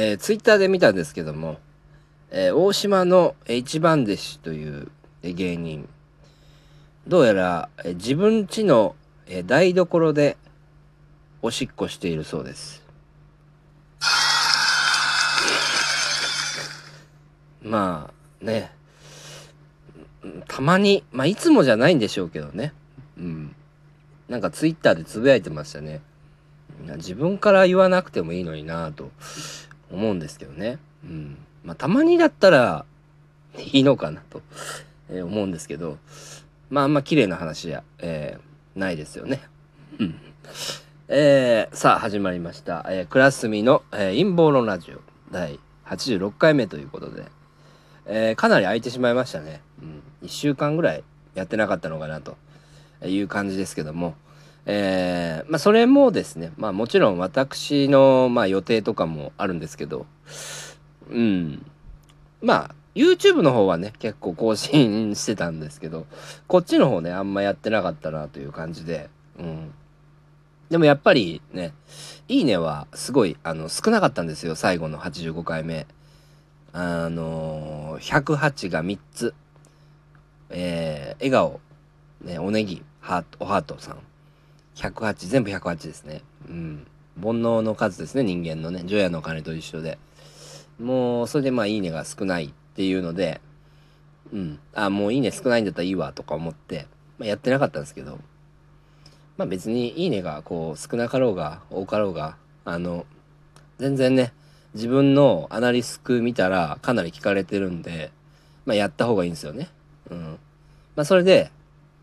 [0.00, 1.58] えー、ツイッターで見たんですけども、
[2.30, 4.92] えー、大島の一番弟子という
[5.24, 5.88] 芸人、
[7.08, 8.94] どうやら、えー、自分家の、
[9.26, 10.36] えー、台所で
[11.42, 12.84] おしっこしているそうです。
[17.60, 18.08] ま
[18.40, 18.70] あね、
[20.46, 22.72] たまに、まあいつもじゃないんでしょうけどね。
[23.18, 23.52] うん。
[24.28, 26.02] なんかツイッターでつぶやいてましたね。
[26.98, 29.10] 自分から言わなくてもいいのになぁと
[29.90, 30.78] 思うんですけどね。
[31.04, 31.38] うん。
[31.64, 32.84] まあ、たまにだったら
[33.56, 34.42] いいのかなと、
[35.10, 35.98] え思うんですけど、
[36.70, 39.42] まあ、あんま綺麗な話や、えー、ないですよね。
[39.98, 40.14] うん。
[41.08, 42.84] えー、さあ、始まりました。
[42.88, 45.00] えー、クラスミの、えー、陰謀論ラジオ
[45.32, 47.24] 第86回目ということで、
[48.06, 49.62] えー、かなり空いてしまいましたね。
[49.82, 50.02] うん。
[50.26, 52.36] 1週間ぐらいやってなかったのかなと
[53.04, 54.14] いう感じですけども、
[54.70, 60.04] えー、まあ、それもですね、まあ、もちろん私の、まあ、予定とかもあるんですけど、
[61.10, 61.64] うん。
[62.42, 66.06] まあ、YouTube の方はね、結構更新してたんですけど、
[66.48, 69.08] こっちの方ね、あんまやってなかったなという感じで、
[69.38, 69.72] うん。
[70.68, 71.72] でもやっぱりね、
[72.28, 75.86] いいねはすごい、あの、少なかったんですよ、最後の85回目。
[76.74, 79.34] あのー、108が3つ。
[80.50, 81.60] えー、笑顔、
[82.20, 83.98] ね、おネギ、ハート、おハートさん。
[84.78, 86.22] 108、全部108ですね。
[86.48, 86.86] うん。
[87.20, 88.84] 煩悩の数ですね、人間のね。
[88.86, 89.98] 除夜の鐘と一緒で。
[90.78, 93.40] もう、それでまあ、いいねが少ないっていうので、
[94.32, 94.58] うん。
[94.74, 96.86] あ、もういいね少ないんだったらいいわとか思って、
[97.18, 98.18] まあ、やってなかったんですけど、
[99.36, 103.06] まあ別にいいねがこう少なかろうが多かろうが、あの、
[103.78, 104.32] 全然ね、
[104.74, 108.10] 自分のアナリスク見たらかなり聞かれてるんで、
[108.66, 109.68] まあやった方がいいんですよね。
[110.10, 110.38] うん。
[110.96, 111.50] まあそれで、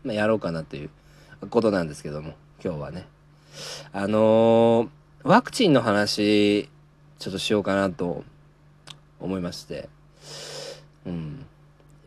[0.02, 0.90] まあやろうかなという
[1.50, 2.34] ことなんですけども。
[2.66, 3.06] 今日はね。
[3.92, 4.88] あのー、
[5.22, 6.68] ワクチンの話、
[7.20, 8.24] ちょっとしようかなと
[9.20, 9.88] 思いまして、
[11.06, 11.46] うん。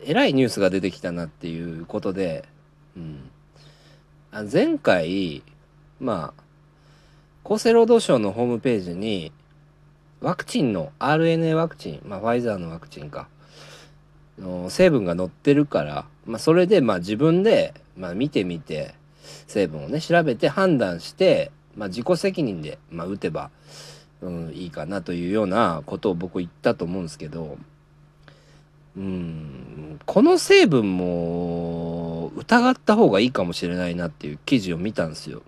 [0.03, 2.43] えらいニュースが出てきたなっていうことで、
[2.97, 3.29] うん。
[4.33, 5.43] あ前回、
[6.01, 6.33] ま
[7.45, 9.31] あ、厚生労働省のホームページに、
[10.19, 13.29] ワクチンの RNA ワクチン、まあ、ファイザーのワクチンか、
[14.37, 18.98] の成分が載ってるから、まあ、それで、まあ、自分で、まあ、見てみて、
[19.47, 23.51] 成分をね調べて判断して、まあ、自己責任で、まあ、打てば、
[24.21, 27.57] うん、いいかなというようなことを僕言ったと思うんですけど
[28.97, 35.43] うんこの成分も疑った方がいいかもしれないなっていう記事を見たんですよ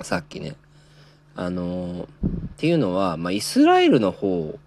[0.00, 0.56] さっきね。
[1.34, 4.58] あのっていうのは、まあ、イスラエルの方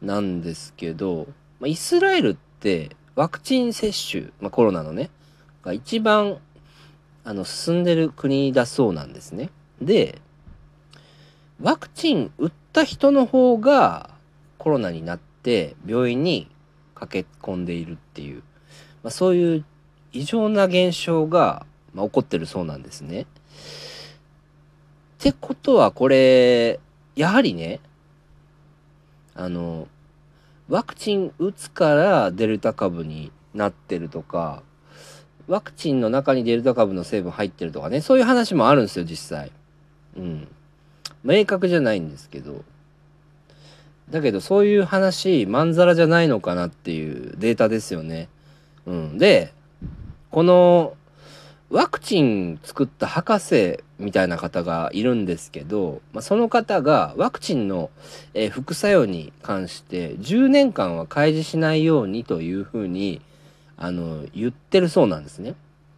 [0.00, 1.26] なんですけど、
[1.60, 5.10] まあ、イスラエルってワクチン接種、まあ、コロナのね
[5.62, 6.38] が一番
[7.24, 9.50] あの進んでる国だそうなんですね。
[9.80, 10.20] で
[11.60, 14.10] ワクチン打った人の方が
[14.58, 16.48] コロナになって病院に
[16.94, 18.42] 駆け込んでいるっていう、
[19.02, 19.64] まあ、そういう
[20.12, 23.22] 異常な現象が、まあ、起こってるそうなんですね。
[23.22, 23.26] っ
[25.18, 26.78] てことはこれ
[27.16, 27.80] やはりね
[29.34, 29.88] あの
[30.68, 34.62] ワクチン打つからデルタ株になってるとか
[35.48, 39.50] ワクチンの中にデルタ株の成分入ってるとかね、そういう話もあるんですよ、実際。
[40.16, 40.48] うん。
[41.24, 42.62] 明確じゃないんですけど。
[44.10, 48.28] だけど、そういう話、まんざらじゃないのかなっていうデータですよね。
[48.86, 49.18] うん。
[49.18, 49.52] で、
[50.30, 50.94] この、
[51.70, 57.90] ワクチン作った博士みたいな方がいるんですけど、まあ、その方がワクチンの、
[58.32, 63.20] え、副作用に関して10年間は開示しないようにというふうに
[63.78, 65.54] あの言ってるそうなんですね。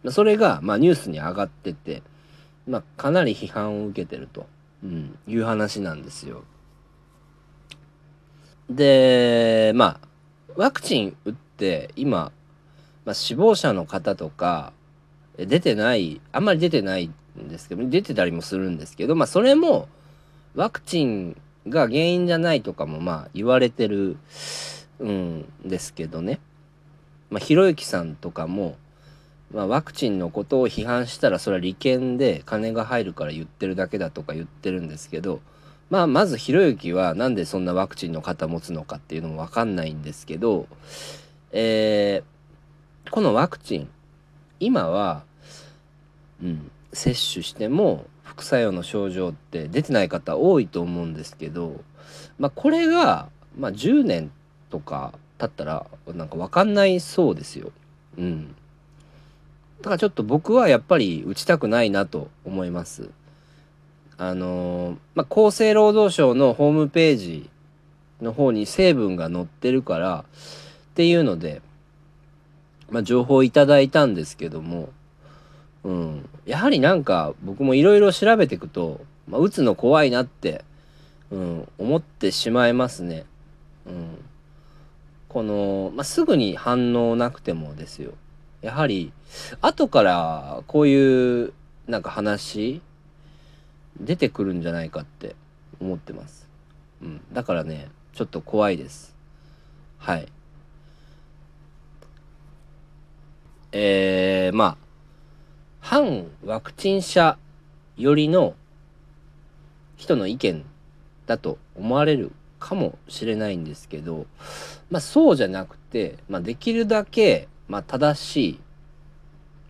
[0.09, 2.01] それが、まあ、ニュースに上がってて、
[2.67, 4.47] まあ、かなり批判を受けてると、
[4.83, 6.43] うん、いう話なんですよ。
[8.69, 10.07] でまあ
[10.55, 12.31] ワクチン打って今、
[13.05, 14.71] まあ、死亡者の方とか
[15.37, 19.89] 出てないあんまり出てないんですけど出てたりもするんですけど、まあ、それも
[20.55, 24.17] ワクチンが原因じゃないとかもまあ言われてる
[24.99, 26.39] うんですけどね。
[27.31, 28.75] まあ、ひろゆきさんとかも、
[29.51, 35.39] まあ、ワクチンのことを批判したらそれは利権で金が入るから言ってるだけだとか言ってるんですけど、
[35.89, 40.67] まあ、まずひろゆきはなんでそんなワクチンの肩持つのかっていうのも分かんないんですけど、
[41.53, 43.89] えー、このワクチン
[44.59, 45.23] 今は、
[46.43, 51.81] うん、接種しても副作用の症状って出てない方多いと思うんですけど、
[52.39, 54.31] まあ、これが、まあ、10年
[54.69, 57.71] とか経ったらなんか分かんないそうですよ。
[58.17, 58.55] うん。
[59.79, 63.09] だからちょっと僕はやっぱり打ちたくないなと思います。
[64.17, 67.49] あのー、まあ、厚生労働省のホームページ
[68.21, 70.25] の方に成分が載ってるから
[70.91, 71.63] っていうので、
[72.91, 74.89] まあ、情報をいただいたんですけども、
[75.83, 80.63] うん、やはりなんか僕もいろいろ調べていくと、まあ、打つの怖いなって、
[81.31, 83.25] うん、思ってしまいますね。
[83.87, 84.23] うん、
[85.31, 88.11] この、まあ、すぐに反応なくてもですよ。
[88.61, 89.13] やはり
[89.61, 91.53] 後からこういう
[91.87, 92.81] なんか話
[93.97, 95.37] 出てくるんじゃないかって
[95.79, 96.49] 思ってます。
[97.01, 99.15] うん、だからねちょっと怖いです。
[99.99, 100.27] はい。
[103.71, 104.77] えー、まあ
[105.79, 107.37] 反ワクチン者
[107.95, 108.53] 寄りの
[109.95, 110.65] 人の意見
[111.25, 114.27] だと思われるかもしれないんですけど、
[114.89, 118.59] まあそうじゃなくて、まあできるだけ、まあ正しい、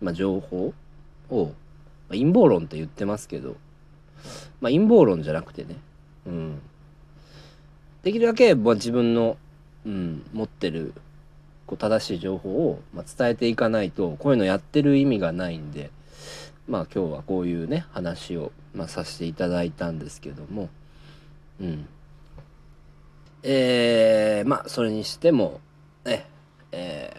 [0.00, 0.72] まあ情報
[1.30, 1.52] を、まあ、
[2.10, 3.56] 陰謀論って言ってますけど、
[4.60, 5.76] まあ陰謀論じゃなくてね、
[6.26, 6.62] うん。
[8.02, 9.36] できるだけ、まあ、自分の、
[9.86, 10.92] うん、持ってる
[11.66, 15.90] こう正しい情報を、まあ、伝えていかないとこういうのやってる意味がないんで
[16.68, 20.68] まあ今日はこういうね話を、まあ、させていただいたんですけども
[21.60, 21.88] うん
[23.42, 25.60] えー、まあそれにしても
[26.04, 26.26] ね
[26.72, 27.14] え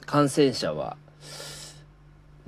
[0.00, 0.96] ー、感染者は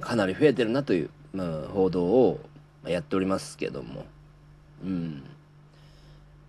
[0.01, 2.41] かなり増えてるなという、まあ、報道を
[2.87, 4.07] やっておりますけども。
[4.85, 5.25] うん。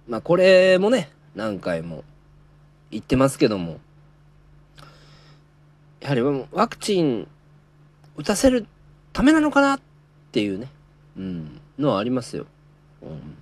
[0.07, 2.03] まあこれもね何回も
[2.91, 3.79] 言ってますけども。
[5.99, 6.21] やはり
[6.51, 7.27] ワクチン
[8.15, 8.65] 打たせる
[9.11, 9.81] ためなのかなっ
[10.31, 10.69] ていうね、
[11.17, 12.45] うん、のはありますよ。
[13.01, 13.37] うん、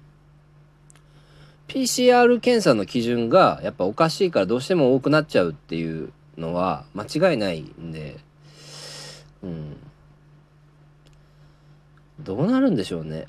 [1.67, 8.17] PCR 検査の基準がやっぱおかしいからどうしても多くなっちゃうっていうのは間違いないんで、
[9.43, 9.77] うん、
[12.19, 13.25] どうなるんでしょうね。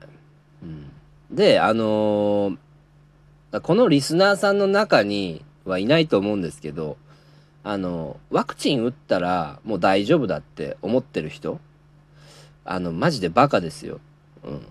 [0.63, 0.91] うん、
[1.31, 6.97] であのー、このリスナーさんの中にはいないと思うんですけど
[7.65, 11.61] あのワクチン打ったらもう大丈夫だって思ってる人
[12.65, 14.01] あのマジでバカですよ。
[14.45, 14.67] うん。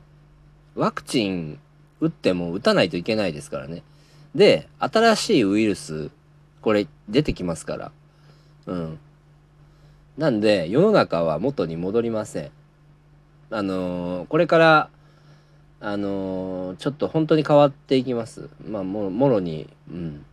[0.75, 1.59] ワクチン
[1.99, 3.83] 打っても打たないといけないですからね。
[4.35, 6.11] で、新しいウイルス、
[6.61, 7.91] これ出てきますから。
[8.67, 8.99] うん。
[10.17, 12.51] なんで、世の中は元に戻りません。
[13.49, 14.89] あのー、これから、
[15.79, 18.49] あのー、ちょっと本当に変わっていきます。
[18.67, 20.25] まあ、ももろに、うん。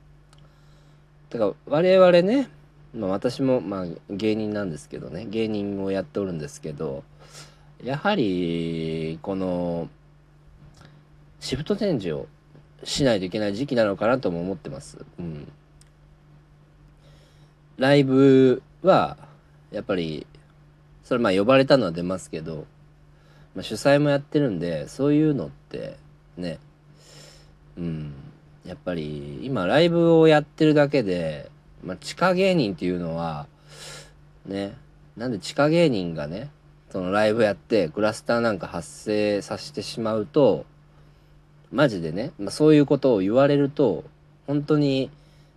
[1.31, 2.49] てか、我々ね、
[2.95, 7.05] まあ私も、まあ芸人なんですけどね、芸人をやっておるんですけど、
[7.83, 9.89] やはりこの
[11.45, 12.27] シフトチェンジを
[12.85, 15.05] しないといけない時期なのかなとも思ってます。
[15.19, 15.53] うん、
[17.77, 19.19] ライブは
[19.71, 20.27] やっぱり
[21.03, 22.65] それまあ呼ばれたのは出ますけど、
[23.55, 25.99] まあ、主催もやってるんでそういうのって
[26.39, 26.59] ね
[27.77, 28.15] うん
[28.65, 31.51] やっぱり今ライブをやってるだけで、
[31.83, 33.49] まあ、地下芸人っていうのは
[34.47, 34.79] ね
[35.15, 36.49] なんで地下芸人がね
[36.89, 40.65] そのライブやってクラスターなんか発生させてしまうと
[41.75, 44.05] マジでね、まあ、そういうことを言われると
[44.47, 45.11] 本当に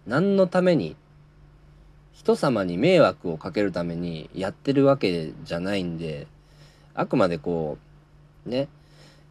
[0.08, 0.96] 何のために
[2.12, 6.25] 人様に迷惑をかけるためにやってるわけじゃないんで
[6.96, 7.78] あくまでこ
[8.48, 8.68] うね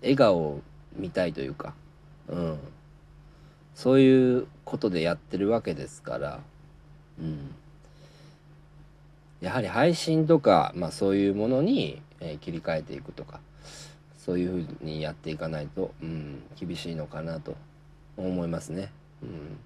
[0.01, 0.61] 笑顔を
[0.95, 1.75] 見たいというか
[2.29, 2.59] うん。
[3.75, 6.41] そういうことでやってるわけですから
[7.19, 7.53] うん。
[9.41, 13.41] やはり配信とか、まあ、そういうものに、えー、切り替えていくとか
[14.27, 17.55] そういうふうにやっていかないと、うん、厳しいのかなと
[18.17, 18.91] 思いますね。
[19.23, 19.59] うん、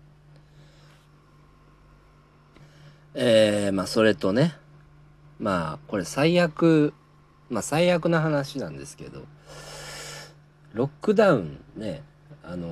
[3.14, 4.55] えー、まあそれとね
[5.38, 6.93] まあこれ最悪
[7.49, 9.25] まあ最悪な話なんですけど
[10.75, 12.02] ロックダウンね
[12.45, 12.69] あの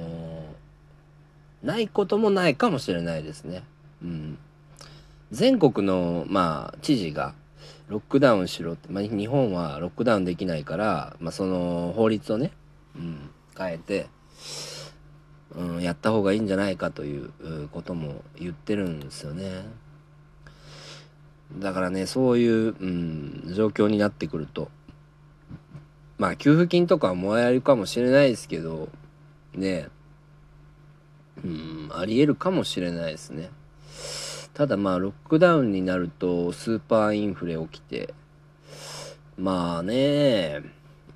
[1.65, 3.63] ー、ないこともないかもしれないですね。
[4.03, 4.39] うん
[5.31, 7.35] 全国の、まあ、知事が
[7.89, 12.53] ロックダウンしろって、まあ、日本はロックダウンできないから、まあ、その法律をね、
[12.95, 14.09] うん、変えて、
[15.57, 17.31] うん、やった方がいいんじゃないかという
[17.73, 19.65] ことも言ってるんですよね。
[21.57, 24.69] だからねそういう、うん、状況になってくると
[26.19, 28.91] まあ給付金とかもらえるかもしれないですけど
[29.55, 29.89] ね
[31.43, 33.49] うんありえるかもしれないですね。
[34.59, 38.13] ただまあロックダウンになるとスーパーインフレ起きて
[39.37, 40.63] まあね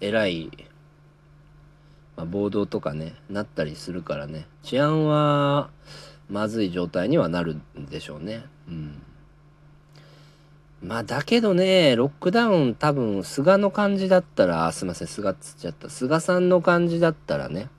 [0.00, 0.48] えらい、
[2.16, 4.46] まあ、暴動とかねなったりするからね。
[4.62, 5.70] 治安は
[6.30, 8.44] まずい状態にはなるんでしょうね。
[8.68, 9.02] うん。
[10.80, 15.90] まあだけどねロックダウン多分菅の感じだったらすいません菅っつっちゃった。
[15.90, 17.70] 菅さんの感じだったらね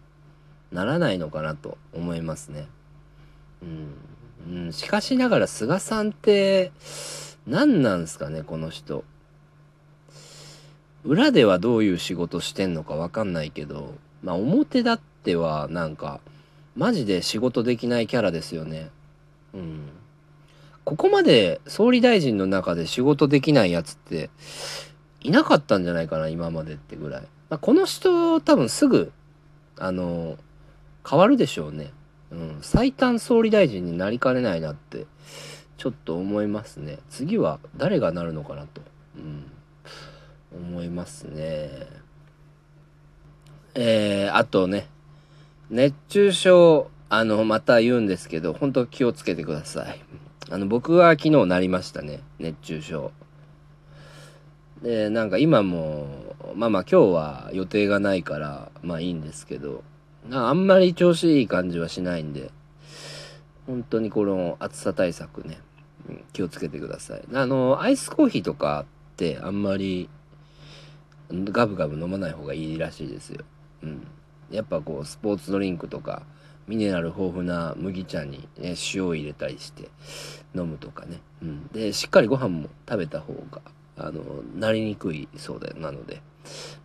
[0.74, 2.68] ならないのかなと思いますね。
[3.62, 3.96] うん、
[4.48, 6.72] うん、しかしながら菅さんって
[7.48, 9.04] 何なんすかねこの人。
[11.04, 16.22] 裏ではどういう仕事してんのか分かんないけどまあ表だってはなんか
[16.76, 18.90] マジで仕事できないキャラですよね。
[19.54, 19.90] うん。
[20.86, 24.30] ここまで総理大臣の中で仕事できないやつって
[25.22, 29.12] いなかったんじゃないかな今までってぐらい、まあ、この人多分すぐ
[29.78, 30.38] あの
[31.10, 31.92] 変わるでしょうね。
[32.34, 35.06] うん、最短総理大臣になりかねないなって
[35.78, 36.98] ちょっと思いますね。
[37.10, 38.82] 次は誰がなるのかなと、
[39.16, 39.46] うん、
[40.52, 41.70] 思いますね。
[43.76, 44.88] えー、あとね
[45.70, 50.02] 熱中症あのまた言うんですけど本当気をつけてください。
[50.50, 53.12] あの僕は昨日なりましたね熱中症。
[54.82, 56.08] でなんか今も
[56.56, 59.84] まあまあ今日は予定がないからまあいいんですけど。
[60.32, 62.52] あんまり調子いい感じはしないんで、
[63.68, 65.60] 本当にこの暑さ対策ね、
[66.34, 67.24] 気をつけてください。
[67.34, 70.10] あの、アイスコーヒーとかってあんまり
[71.32, 73.44] ガブガブ飲まない方がいいらしいですよ。
[73.84, 74.08] うん。
[74.52, 76.24] やっぱこう、スポーツドリンクとか、
[76.68, 79.90] ミネラル豊富な麦茶に、ね、塩を入れたりして
[80.56, 81.20] 飲むとかね。
[81.42, 81.68] うん。
[81.68, 83.62] で、しっかりご飯も食べた方が、
[83.98, 84.22] あの、
[84.56, 85.78] なりにくいそうだよ。
[85.78, 86.22] なので、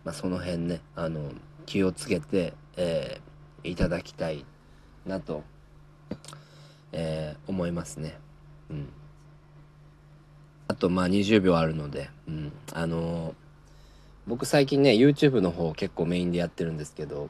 [0.03, 1.31] まあ、その辺ね、あの、
[1.65, 3.28] 気をつけて、えー
[3.63, 4.45] いただきたい
[5.05, 5.43] なと、
[6.91, 8.17] えー、思いますね。
[8.69, 8.89] うん。
[10.67, 13.33] あとまあ20秒あるので、うん、あのー、
[14.27, 17.29] 僕最近ね YouTube の方結構メインでやってるんですけど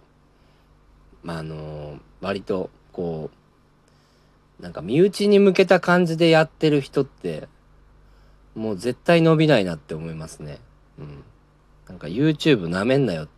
[1.23, 3.29] まああのー、割とこ
[4.59, 7.47] うなんか身内に向けた感じでやってる人って
[8.55, 10.59] もう絶対伸びないなって思いますね。
[10.99, 11.23] うん。
[11.87, 13.31] なんか YouTube なめんなよって